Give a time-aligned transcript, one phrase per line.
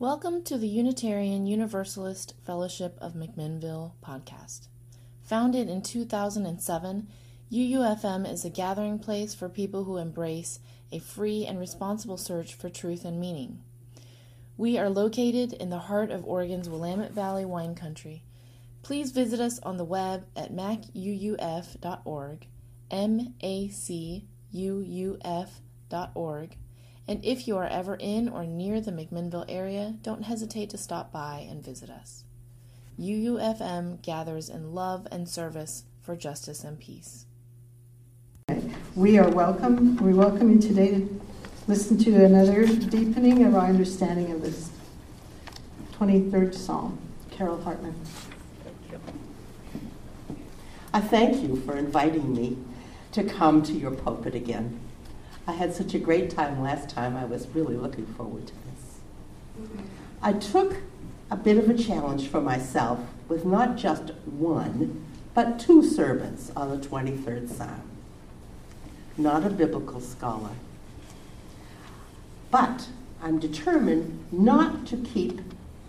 [0.00, 4.68] Welcome to the Unitarian Universalist Fellowship of McMinnville podcast.
[5.24, 7.08] Founded in 2007,
[7.50, 10.60] UUFM is a gathering place for people who embrace
[10.92, 13.58] a free and responsible search for truth and meaning.
[14.56, 18.22] We are located in the heart of Oregon's Willamette Valley wine country.
[18.84, 22.46] Please visit us on the web at macuuf.org,
[22.88, 26.56] M A C U U F.org
[27.08, 31.10] and if you are ever in or near the McMinnville area, don't hesitate to stop
[31.10, 32.24] by and visit us.
[33.00, 37.24] UUFM gathers in love and service for justice and peace.
[38.94, 39.96] We are welcome.
[39.96, 41.20] We welcome you today to
[41.66, 44.70] listen to another deepening of our understanding of this
[45.98, 46.98] 23rd Psalm.
[47.30, 47.94] Carol Hartman.
[50.92, 52.58] I thank you for inviting me
[53.12, 54.80] to come to your pulpit again.
[55.48, 57.16] I had such a great time last time.
[57.16, 59.70] I was really looking forward to this.
[60.20, 60.76] I took
[61.30, 66.68] a bit of a challenge for myself with not just one, but two sermons on
[66.68, 67.80] the 23rd Psalm.
[69.16, 70.50] Not a biblical scholar.
[72.50, 72.88] But
[73.22, 75.40] I'm determined not to keep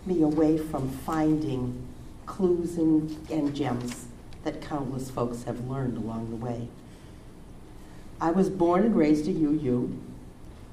[0.06, 1.86] me away from finding
[2.24, 4.06] clues and, and gems
[4.42, 6.68] that countless folks have learned along the way.
[8.20, 9.96] I was born and raised at UU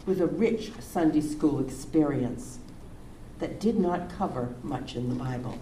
[0.06, 2.60] with a rich Sunday school experience
[3.40, 5.58] that did not cover much in the Bible.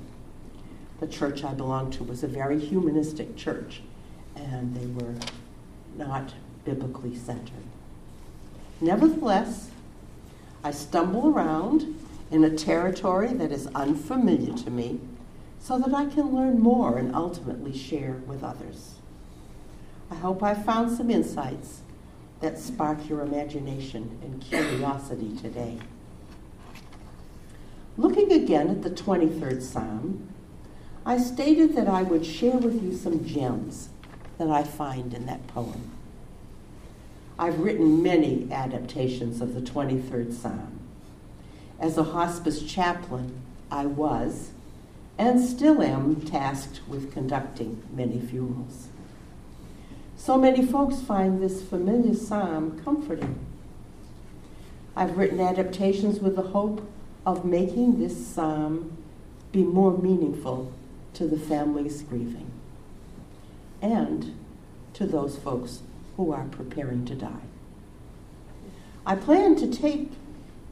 [1.00, 3.82] The church I belonged to was a very humanistic church,
[4.36, 5.16] and they were
[5.96, 6.34] not
[6.64, 7.66] biblically centered.
[8.82, 9.70] Nevertheless,
[10.64, 12.00] I stumble around
[12.32, 15.00] in a territory that is unfamiliar to me
[15.60, 18.96] so that I can learn more and ultimately share with others.
[20.10, 21.82] I hope I found some insights
[22.42, 25.80] that spark your imagination and curiosity today.
[27.98, 30.28] Looking again at the 23rd Psalm,
[31.06, 33.90] I stated that I would share with you some gems
[34.38, 35.92] that I find in that poem.
[37.40, 40.80] I've written many adaptations of the 23rd Psalm.
[41.80, 43.42] As a hospice chaplain,
[43.72, 44.52] I was,
[45.18, 48.88] and still am, tasked with conducting many funerals.
[50.26, 53.46] So many folks find this familiar psalm comforting.
[54.96, 56.82] I've written adaptations with the hope
[57.28, 58.98] of making this psalm
[59.52, 60.74] be more meaningful
[61.14, 62.50] to the families grieving
[63.84, 64.36] and
[64.96, 65.84] to those folks
[66.18, 67.46] who are preparing to die.
[69.06, 70.10] I plan to take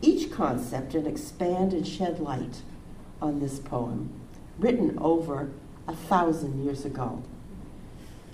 [0.02, 2.64] each concept and expand and shed light
[3.22, 4.10] on this poem,
[4.58, 5.52] written over
[5.88, 7.22] a thousand years ago.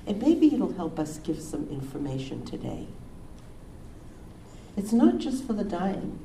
[0.09, 2.88] And maybe it'll help us give some information today.
[4.75, 6.20] It's not just for the dying,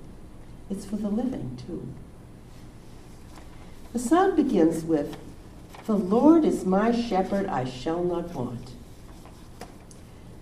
[0.70, 1.86] it's for the living too.
[3.92, 5.18] The psalm begins with,
[5.84, 8.70] The Lord is my shepherd, I shall not want.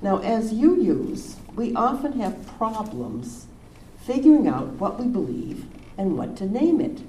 [0.00, 3.46] Now, as UUs, we often have problems
[4.06, 5.66] figuring out what we believe
[5.98, 7.00] and what to name it.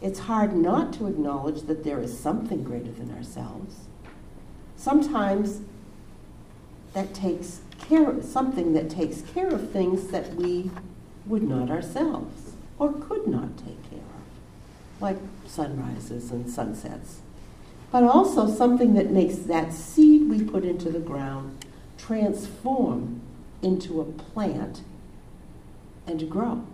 [0.00, 3.86] It's hard not to acknowledge that there is something greater than ourselves
[4.76, 5.60] sometimes
[6.94, 10.70] that takes care of something that takes care of things that we
[11.26, 17.20] would not ourselves or could not take care of, like sunrises and sunsets.
[17.90, 21.64] But also something that makes that seed we put into the ground
[21.98, 23.20] transform
[23.62, 24.82] into a plant
[26.06, 26.64] and grow.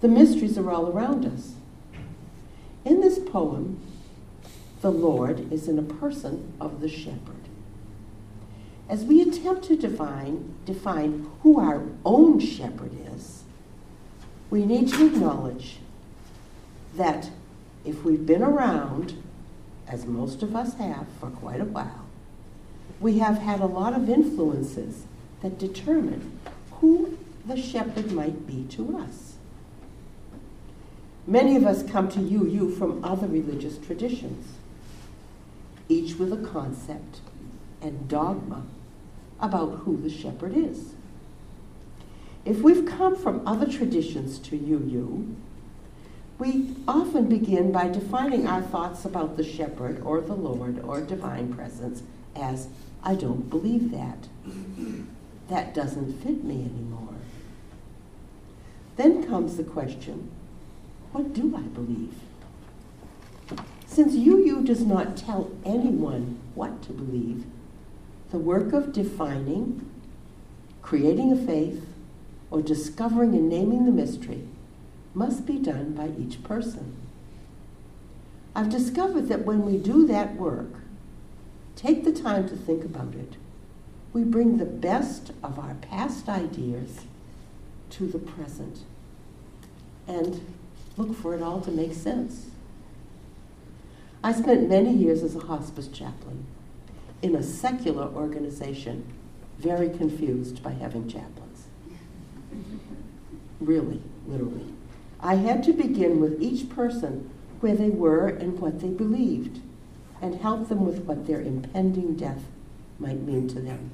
[0.00, 1.54] The mysteries are all around us.
[2.84, 3.80] In this poem,
[4.80, 7.36] the Lord is in a person of the shepherd.
[8.88, 13.42] As we attempt to define, define who our own shepherd is,
[14.48, 15.78] we need to acknowledge
[16.94, 17.30] that
[17.84, 19.22] if we've been around,
[19.88, 22.06] as most of us have for quite a while,
[23.00, 25.04] we have had a lot of influences
[25.42, 26.38] that determine
[26.80, 29.34] who the shepherd might be to us.
[31.26, 34.55] Many of us come to UU from other religious traditions
[35.88, 37.20] each with a concept
[37.80, 38.62] and dogma
[39.40, 40.94] about who the shepherd is.
[42.44, 45.34] If we've come from other traditions to UU,
[46.38, 51.52] we often begin by defining our thoughts about the shepherd or the Lord or divine
[51.52, 52.02] presence
[52.34, 52.68] as,
[53.02, 54.28] I don't believe that.
[55.48, 57.14] That doesn't fit me anymore.
[58.96, 60.30] Then comes the question,
[61.12, 62.14] what do I believe?
[63.96, 67.46] Since UU does not tell anyone what to believe,
[68.30, 69.90] the work of defining,
[70.82, 71.82] creating a faith,
[72.50, 74.46] or discovering and naming the mystery
[75.14, 76.94] must be done by each person.
[78.54, 80.74] I've discovered that when we do that work,
[81.74, 83.38] take the time to think about it,
[84.12, 87.06] we bring the best of our past ideas
[87.92, 88.80] to the present
[90.06, 90.54] and
[90.98, 92.50] look for it all to make sense.
[94.26, 96.46] I spent many years as a hospice chaplain
[97.22, 99.04] in a secular organization,
[99.56, 101.68] very confused by having chaplains.
[103.60, 104.74] Really, literally.
[105.20, 107.30] I had to begin with each person
[107.60, 109.60] where they were and what they believed,
[110.20, 112.42] and help them with what their impending death
[112.98, 113.92] might mean to them.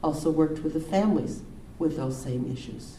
[0.00, 1.42] Also worked with the families
[1.76, 2.98] with those same issues.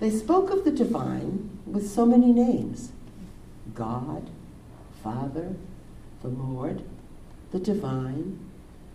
[0.00, 2.92] They spoke of the divine with so many names
[3.74, 4.30] God,
[5.02, 5.54] Father,
[6.22, 6.82] the Lord,
[7.50, 8.38] the divine,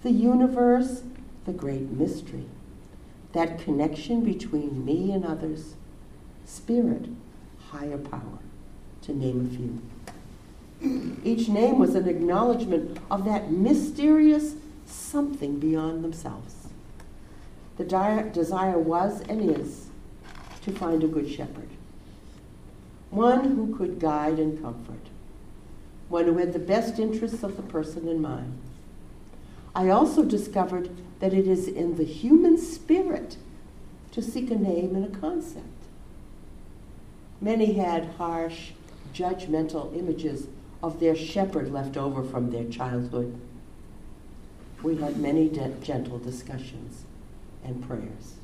[0.04, 1.04] the universe,
[1.46, 2.46] the great mystery,
[3.34, 5.76] that connection between me and others,
[6.46, 7.10] spirit,
[7.72, 8.40] higher power,
[9.02, 9.82] to name a few.
[11.24, 16.68] Each name was an acknowledgement of that mysterious something beyond themselves.
[17.78, 19.88] The desire was and is
[20.64, 21.70] to find a good shepherd,
[23.10, 25.08] one who could guide and comfort,
[26.10, 28.58] one who had the best interests of the person in mind.
[29.76, 30.90] I also discovered
[31.20, 33.38] that it is in the human spirit
[34.12, 35.66] to seek a name and a concept.
[37.40, 38.72] Many had harsh,
[39.14, 40.48] judgmental images
[40.82, 43.40] of their shepherd left over from their childhood.
[44.84, 47.04] We had many de- gentle discussions
[47.64, 48.36] and prayers.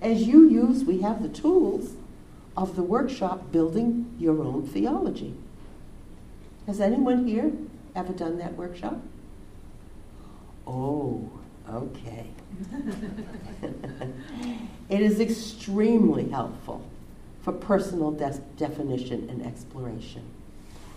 [0.00, 1.94] As UUs, we have the tools
[2.56, 5.34] of the workshop building your own theology.
[6.66, 7.52] Has anyone here
[7.94, 9.00] ever done that workshop?
[10.66, 11.30] Oh,
[11.70, 12.26] okay.
[14.88, 16.84] it is extremely helpful
[17.42, 20.24] for personal de- definition and exploration.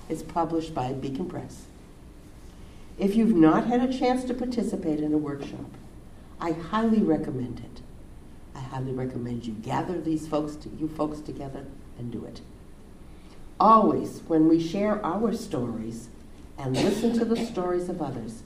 [0.10, 1.68] It's published by Beacon Press.
[2.98, 5.72] If you've not had a chance to participate in a workshop,
[6.40, 7.82] I highly recommend it.
[8.62, 11.66] I highly recommend you gather these folks, to, you folks together,
[11.98, 12.42] and do it.
[13.60, 16.10] Always, when we share our stories
[16.58, 18.44] and listen to the stories of others,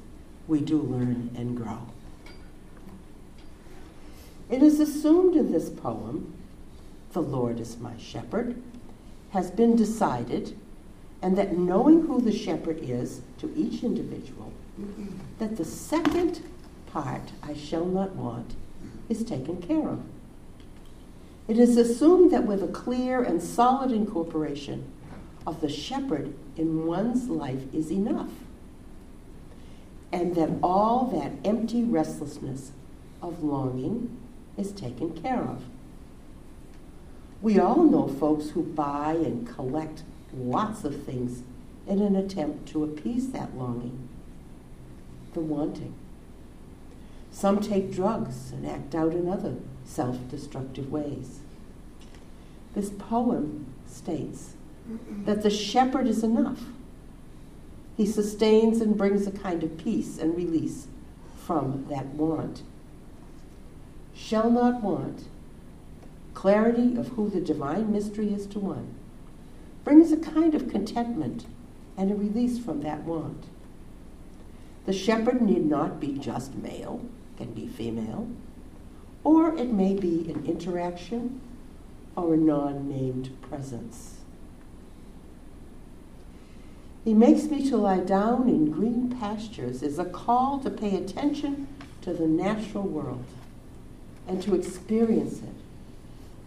[0.48, 1.88] we do learn and grow.
[4.50, 6.34] It is assumed in this poem,
[7.14, 8.62] the Lord is my shepherd,
[9.32, 10.58] has been decided,
[11.22, 14.54] and that knowing who the shepherd is to each individual,
[15.40, 16.42] that the second
[16.88, 18.56] part, I shall not want,
[19.10, 20.02] is taken care of.
[21.48, 24.92] It is assumed that with a clear and solid incorporation
[25.46, 28.32] of the shepherd in one's life is enough,
[30.12, 32.72] and that all that empty restlessness
[33.22, 34.18] of longing
[34.58, 35.64] is taken care of.
[37.42, 40.04] We all know folks who buy and collect
[40.36, 41.44] lots of things
[41.88, 44.10] in an attempt to appease that longing,
[45.34, 45.94] the wanting.
[47.36, 51.40] Some take drugs and act out in other self destructive ways.
[52.74, 54.54] This poem states
[55.26, 56.62] that the shepherd is enough.
[57.98, 60.88] He sustains and brings a kind of peace and release
[61.36, 62.64] from that want.
[64.14, 65.26] Shall not want,
[66.36, 68.96] clarity of who the divine mystery is to one,
[69.84, 71.48] brings a kind of contentment
[71.98, 73.44] and a release from that want.
[74.86, 77.02] The shepherd need not be just male,
[77.38, 78.28] can be female,
[79.24, 81.42] or it may be an interaction
[82.16, 84.16] or a non named presence.
[87.04, 91.68] He makes me to lie down in green pastures is a call to pay attention
[92.02, 93.26] to the natural world
[94.28, 95.54] and to experience it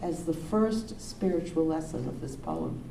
[0.03, 2.83] as the first spiritual lesson of this poem.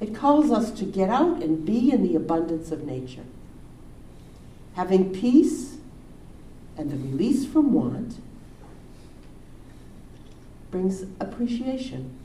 [0.00, 3.24] It calls us to get out and be in the abundance of nature.
[4.74, 5.75] Having peace
[6.76, 8.18] and the release from want
[10.70, 12.16] brings appreciation.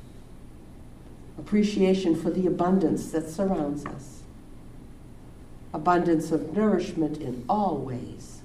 [1.37, 4.19] Appreciation for the abundance that surrounds us.
[5.73, 8.41] Abundance of nourishment in all ways.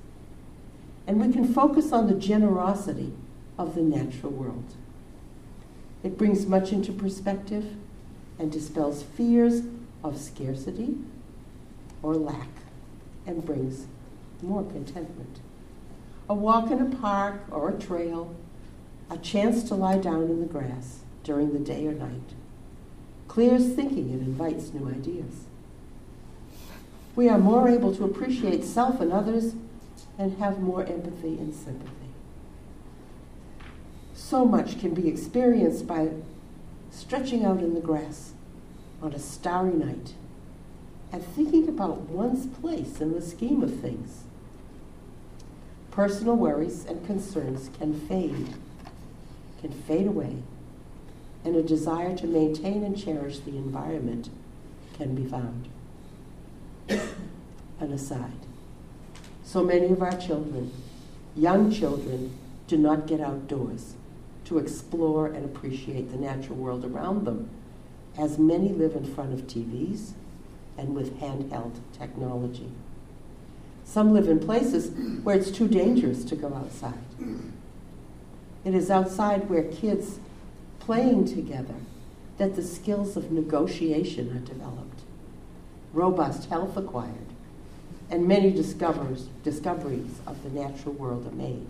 [1.07, 3.13] And we can focus on the generosity
[3.59, 4.75] of the natural world.
[6.03, 7.75] It brings much into perspective
[8.39, 9.63] and dispels fears
[10.05, 10.97] of scarcity
[12.03, 12.49] or lack
[13.27, 13.87] and brings
[14.43, 15.41] more contentment.
[16.29, 18.35] A walk in a park or a trail,
[19.09, 22.35] a chance to lie down in the grass during the day or night,
[23.29, 25.45] clears thinking and invites new ideas.
[27.15, 29.55] We are more able to appreciate self and others
[30.19, 31.93] and have more empathy and sympathy.
[34.15, 36.11] So much can be experienced by
[36.91, 38.33] stretching out in the grass
[39.01, 40.15] on a starry night
[41.13, 44.26] and thinking about one's place in the scheme of things.
[45.97, 48.49] Personal worries and concerns can fade,
[49.63, 50.37] can fade away,
[51.43, 54.29] and a desire to maintain and cherish the environment
[54.99, 55.71] can be found.
[57.81, 58.45] An aside.
[59.43, 60.71] So many of our children,
[61.35, 62.37] young children,
[62.69, 63.95] do not get outdoors
[64.45, 67.49] to explore and appreciate the natural world around them,
[68.19, 70.11] as many live in front of TVs
[70.77, 72.71] and with handheld technology.
[73.87, 74.91] Some live in places
[75.23, 76.99] where it's too dangerous to go outside.
[78.65, 80.19] It is outside where kids
[80.81, 81.77] playing together
[82.37, 85.01] that the skills of negotiation are developed,
[85.95, 87.33] robust health acquired,
[88.11, 91.67] and many discovers, discoveries of the natural world are made.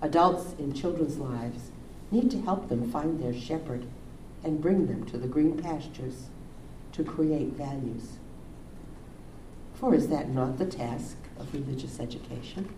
[0.00, 1.70] Adults in children's lives
[2.10, 3.84] need to help them find their shepherd
[4.44, 6.26] and bring them to the green pastures
[6.92, 8.17] to create values.
[9.78, 12.68] For is that not the task of religious education?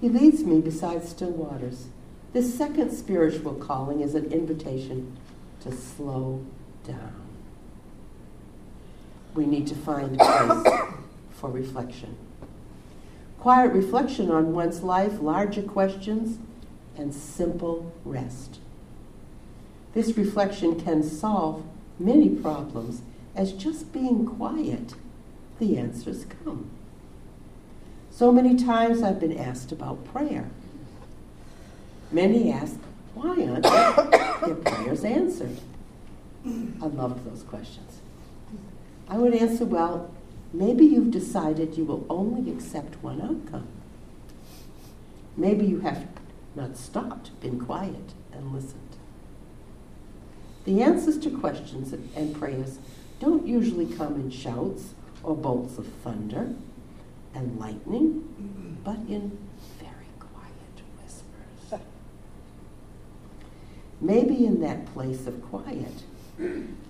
[0.00, 1.88] He leads me beside still waters.
[2.32, 5.18] This second spiritual calling is an invitation
[5.60, 6.44] to slow
[6.86, 7.26] down.
[9.34, 10.74] We need to find place
[11.30, 12.16] for reflection.
[13.38, 16.38] Quiet reflection on one's life, larger questions,
[16.96, 18.60] and simple rest.
[19.92, 21.62] This reflection can solve
[21.98, 23.02] many problems
[23.36, 24.94] as just being quiet,
[25.58, 26.70] the answers come.
[28.10, 30.48] So many times I've been asked about prayer.
[32.10, 32.78] Many ask,
[33.14, 33.62] why aren't
[34.42, 35.58] their prayers answered?
[36.46, 38.00] I loved those questions.
[39.08, 40.10] I would answer, well,
[40.52, 43.68] maybe you've decided you will only accept one outcome.
[45.36, 46.06] Maybe you have
[46.54, 48.80] not stopped, been quiet, and listened.
[50.64, 52.78] The answers to questions and prayers
[53.18, 56.54] don't usually come in shouts or bolts of thunder
[57.34, 59.38] and lightning, but in
[59.78, 60.52] very quiet
[61.02, 61.80] whispers.
[64.00, 66.04] Maybe in that place of quiet,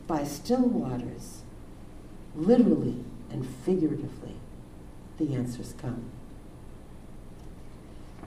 [0.07, 1.43] by still waters,
[2.35, 4.35] literally and figuratively,
[5.19, 6.11] the answers come.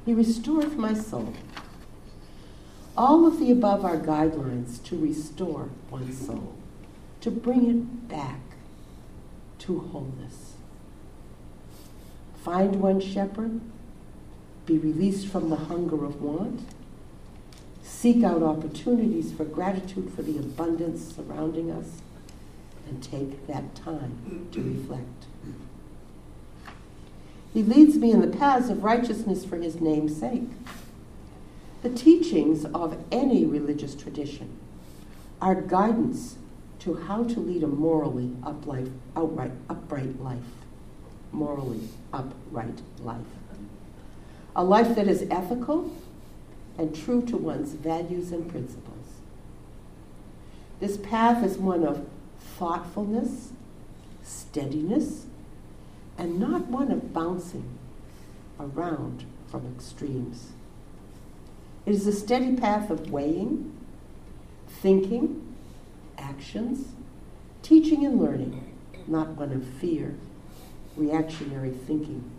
[0.05, 1.33] He restoreth my soul.
[2.97, 6.58] All of the above are guidelines to restore one's soul
[7.21, 8.39] to bring it back
[9.59, 10.53] to wholeness.
[12.43, 13.59] Find one shepherd,
[14.65, 16.61] be released from the hunger of want,
[17.83, 22.01] seek out opportunities for gratitude for the abundance surrounding us,
[22.87, 25.25] and take that time to reflect.
[27.53, 30.49] He leads me in the paths of righteousness for his name's sake.
[31.81, 34.57] The teachings of any religious tradition
[35.41, 36.37] are guidance
[36.79, 40.39] to how to lead a morally upright, outright, upright life.
[41.31, 41.81] Morally
[42.13, 43.25] upright life.
[44.55, 45.93] A life that is ethical
[46.77, 48.95] and true to one's values and principles.
[50.79, 52.07] This path is one of
[52.39, 53.51] thoughtfulness,
[54.23, 55.25] steadiness,
[56.17, 57.77] and not one of bouncing
[58.59, 60.49] around from extremes.
[61.85, 63.75] It is a steady path of weighing,
[64.67, 65.48] thinking,
[66.19, 66.93] actions,
[67.61, 68.73] teaching and learning,
[69.07, 70.15] not one of fear,
[70.95, 72.29] reactionary thinking,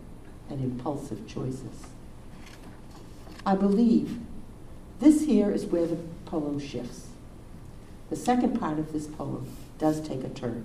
[0.49, 1.87] and impulsive choices.
[3.45, 4.19] I believe
[5.01, 5.97] this here is where the
[6.27, 7.09] poem shifts.
[8.11, 10.65] The second part of this poem does take a turn.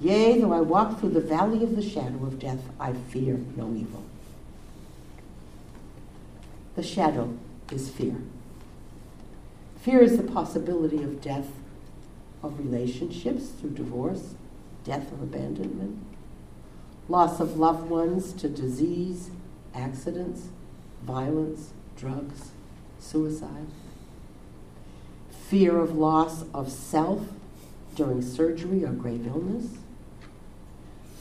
[0.00, 3.72] Yea, though I walk through the valley of the shadow of death, I fear no
[3.74, 4.02] evil.
[6.74, 7.36] The shadow
[7.70, 8.16] is fear.
[9.82, 11.48] Fear is the possibility of death
[12.42, 14.34] of relationships through divorce,
[14.84, 15.98] death of abandonment,
[17.08, 19.30] loss of loved ones to disease,
[19.74, 20.48] accidents,
[21.02, 22.50] violence, drugs,
[22.98, 23.68] suicide,
[25.48, 27.28] fear of loss of self
[27.94, 29.78] during surgery or grave illness,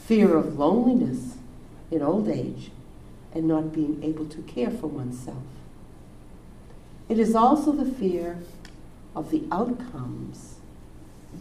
[0.05, 1.37] fear of loneliness
[1.91, 2.71] in old age
[3.33, 5.43] and not being able to care for oneself
[7.09, 8.37] it is also the fear
[9.15, 10.55] of the outcomes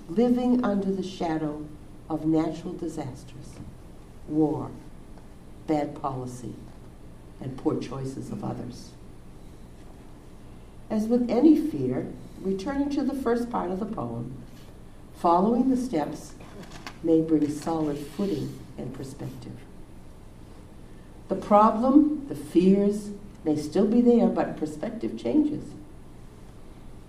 [0.08, 1.64] living under the shadow
[2.08, 3.54] of natural disasters,
[4.26, 4.70] war,
[5.66, 6.54] bad policy,
[7.40, 8.90] and poor choices of others.
[10.90, 12.06] As with any fear,
[12.40, 14.34] returning to the first part of the poem,
[15.16, 16.32] following the steps
[17.02, 19.52] may bring solid footing and perspective.
[21.28, 23.10] The problem The fears
[23.49, 25.64] may still be there, but perspective changes.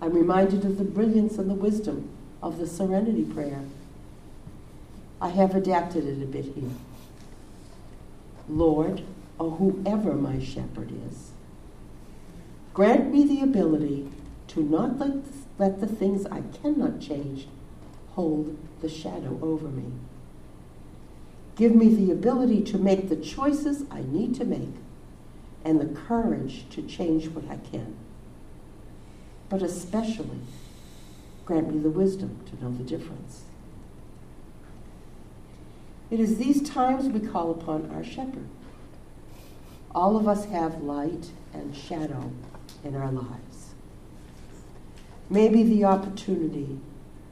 [0.00, 2.08] I'm reminded of the brilliance and the wisdom
[2.42, 3.60] of the serenity prayer.
[5.20, 6.70] I have adapted it a bit here.
[8.48, 9.02] Lord,
[9.38, 11.32] or whoever my shepherd is,
[12.72, 14.10] grant me the ability
[14.48, 15.16] to not let,
[15.58, 17.48] let the things I cannot change
[18.14, 19.92] hold the shadow over me.
[21.56, 24.72] Give me the ability to make the choices I need to make
[25.64, 27.96] and the courage to change what I can.
[29.48, 30.40] But especially,
[31.44, 33.42] grant me the wisdom to know the difference.
[36.10, 38.48] It is these times we call upon our shepherd.
[39.94, 42.32] All of us have light and shadow
[42.84, 43.74] in our lives.
[45.28, 46.78] Maybe the opportunity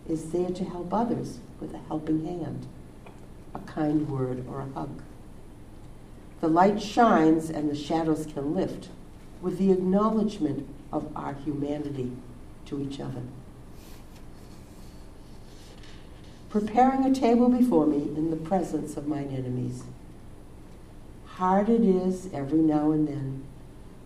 [0.09, 2.67] is there to help others with a helping hand,
[3.55, 5.03] a kind word, or a hug.
[6.41, 8.89] The light shines and the shadows can lift
[9.41, 12.13] with the acknowledgement of our humanity
[12.67, 13.23] to each other.
[16.49, 19.83] Preparing a table before me in the presence of mine enemies.
[21.27, 23.45] Hard it is every now and then,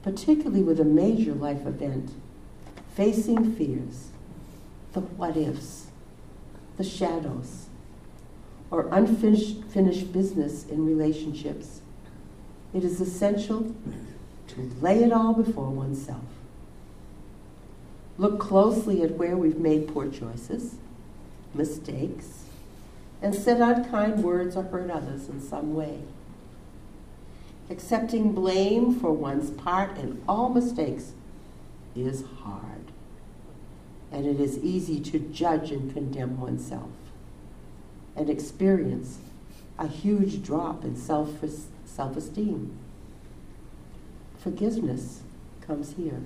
[0.02, 2.10] particularly with a major life event,
[2.94, 4.08] facing fears,
[4.92, 5.86] the what ifs,
[6.76, 7.66] the shadows,
[8.70, 11.80] or unfinished finished business in relationships.
[12.74, 13.74] It is essential
[14.48, 16.22] to lay it all before oneself.
[18.18, 20.76] Look closely at where we've made poor choices,
[21.54, 22.44] mistakes,
[23.20, 26.00] and said unkind words or hurt others in some way.
[27.70, 31.12] Accepting blame for one's part in all mistakes
[31.94, 32.92] is hard
[34.10, 36.90] and it is easy to judge and condemn oneself
[38.14, 39.18] and experience
[39.78, 41.40] a huge drop in self
[41.94, 42.72] self esteem.
[44.38, 45.20] Forgiveness
[45.60, 46.22] comes here.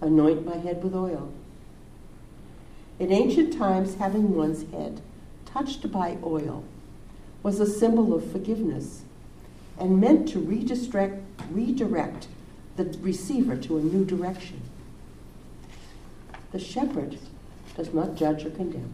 [0.00, 1.32] Anoint my head with oil.
[2.98, 5.00] In ancient times, having one's head
[5.46, 6.64] touched by oil
[7.42, 9.02] was a symbol of forgiveness
[9.78, 12.26] and meant to redirect, redirect
[12.76, 14.60] the receiver to a new direction.
[16.52, 17.18] The shepherd
[17.76, 18.92] does not judge or condemn,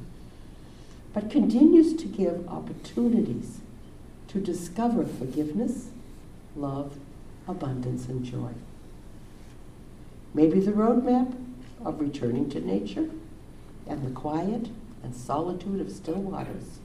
[1.12, 3.60] but continues to give opportunities
[4.36, 5.88] to discover forgiveness,
[6.54, 6.98] love,
[7.48, 8.52] abundance, and joy.
[10.34, 11.34] Maybe the roadmap
[11.82, 13.08] of returning to nature
[13.86, 14.68] and the quiet
[15.02, 16.80] and solitude of still waters.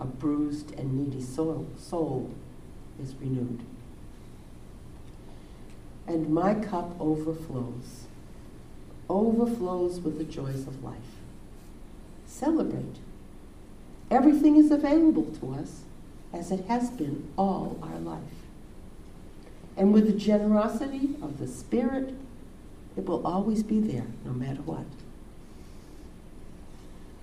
[0.00, 2.34] A bruised and needy soul, soul
[3.00, 3.60] is renewed.
[6.08, 8.06] And my cup overflows
[9.08, 10.96] overflows with the joys of life.
[12.26, 12.96] Celebrate.
[14.10, 15.82] Everything is available to us
[16.32, 18.20] as it has been all our life.
[19.76, 22.14] And with the generosity of the Spirit,
[22.96, 24.84] it will always be there no matter what.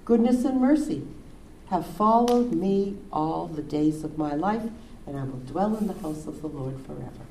[0.05, 1.05] Goodness and mercy
[1.67, 4.63] have followed me all the days of my life,
[5.05, 7.25] and I will dwell in the house of the Lord forever.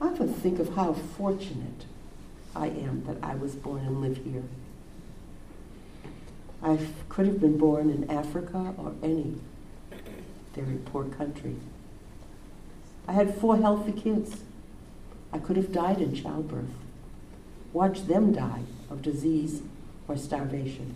[0.00, 1.86] I often think of how fortunate
[2.54, 4.44] I am that I was born and live here.
[6.62, 9.34] I could have been born in Africa or any
[10.56, 11.56] very poor country.
[13.06, 14.42] I had four healthy kids.
[15.32, 16.74] I could have died in childbirth,
[17.72, 19.62] watched them die of disease
[20.08, 20.94] or starvation.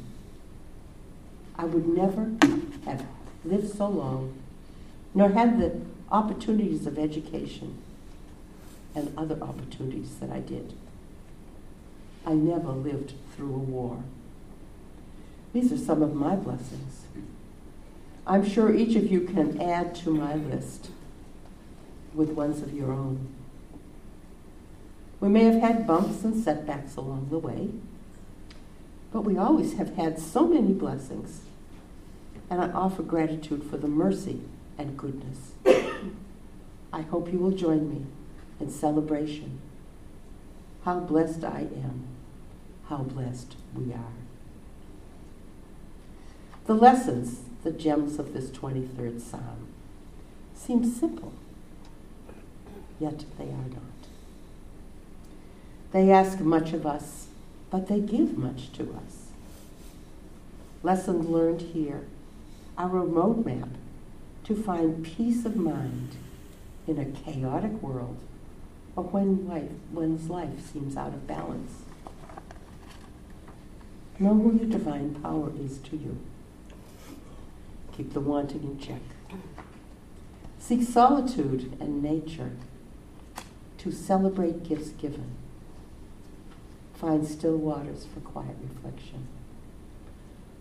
[1.56, 2.32] I would never
[2.86, 3.06] have
[3.44, 4.34] lived so long,
[5.14, 7.76] nor had the opportunities of education
[8.94, 10.72] and other opportunities that I did.
[12.26, 14.02] I never lived through a war.
[15.52, 17.04] These are some of my blessings.
[18.26, 20.90] I'm sure each of you can add to my list
[22.14, 23.28] with ones of your own.
[25.20, 27.70] We may have had bumps and setbacks along the way,
[29.12, 31.42] but we always have had so many blessings.
[32.48, 34.40] And I offer gratitude for the mercy
[34.78, 35.52] and goodness.
[36.92, 38.06] I hope you will join me
[38.58, 39.60] in celebration
[40.84, 42.06] how blessed I am.
[42.88, 44.14] How blessed we are.
[46.66, 49.68] The lessons, the gems of this 23rd Psalm,
[50.54, 51.32] seem simple,
[52.98, 53.80] yet they are not.
[55.92, 57.26] They ask much of us,
[57.70, 59.26] but they give much to us.
[60.82, 62.06] Lessons learned here
[62.78, 63.70] are a roadmap
[64.44, 66.16] to find peace of mind
[66.86, 68.16] in a chaotic world
[68.96, 71.82] or when life, one's life seems out of balance.
[74.18, 76.18] Know who your divine power is to you.
[77.96, 79.02] Keep the wanting in check.
[80.58, 82.52] Seek solitude and nature
[83.78, 85.30] to celebrate gifts given.
[86.94, 89.26] Find still waters for quiet reflection.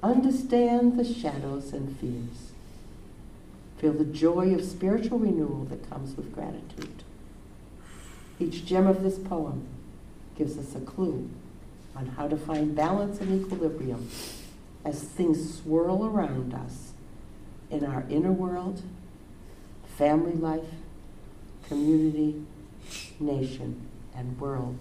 [0.02, 2.54] Understand the shadows and fears.
[3.78, 7.04] Feel the joy of spiritual renewal that comes with gratitude.
[8.40, 9.68] Each gem of this poem
[10.38, 11.30] gives us a clue
[11.96, 14.10] on how to find balance and equilibrium
[14.86, 16.94] as things swirl around us
[17.70, 18.82] in our inner world,
[19.98, 20.66] family life,
[21.68, 22.44] community,
[23.20, 24.78] nation, and world.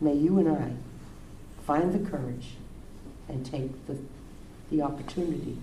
[0.00, 0.72] May you and I
[1.66, 2.54] find the courage
[3.28, 3.98] and take the,
[4.70, 5.58] the opportunity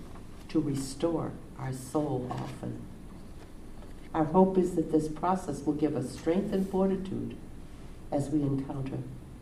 [0.48, 2.80] to restore our soul often.
[4.14, 7.36] Our hope is that this process will give us strength and fortitude
[8.10, 8.98] as we encounter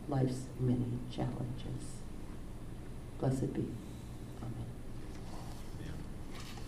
[0.09, 2.01] life's many challenges.
[3.19, 3.65] Blessed be.